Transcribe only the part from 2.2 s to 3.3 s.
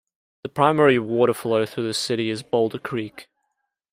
is Boulder Creek.